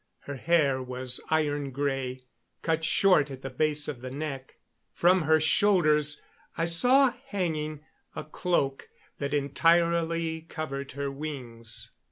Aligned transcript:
Her 0.21 0.37
hair 0.37 0.81
was 0.81 1.21
iron 1.29 1.69
gray, 1.69 2.23
cut 2.63 2.83
short 2.83 3.29
at 3.29 3.43
the 3.43 3.51
base 3.51 3.87
of 3.87 4.01
the 4.01 4.09
neck. 4.09 4.55
From 4.91 5.21
her 5.21 5.39
shoulders 5.39 6.23
I 6.57 6.65
saw 6.65 7.13
hanging 7.27 7.85
a 8.15 8.23
cloak 8.23 8.89
that 9.19 9.31
entirely 9.31 10.41
covered 10.41 10.93
her 10.93 11.11
wings. 11.11 11.91